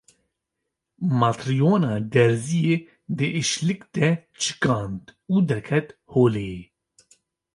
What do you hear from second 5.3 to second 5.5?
û